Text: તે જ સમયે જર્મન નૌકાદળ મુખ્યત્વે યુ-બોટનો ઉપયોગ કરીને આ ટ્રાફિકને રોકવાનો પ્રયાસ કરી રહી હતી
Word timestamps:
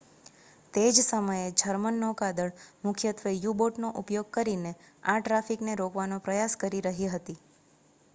તે 0.73 0.83
જ 0.89 1.01
સમયે 1.01 1.41
જર્મન 1.55 1.99
નૌકાદળ 2.03 2.55
મુખ્યત્વે 2.83 3.33
યુ-બોટનો 3.35 3.91
ઉપયોગ 4.01 4.31
કરીને 4.35 4.71
આ 5.05 5.19
ટ્રાફિકને 5.19 5.77
રોકવાનો 5.77 6.19
પ્રયાસ 6.23 6.57
કરી 6.59 6.83
રહી 6.87 7.11
હતી 7.11 7.37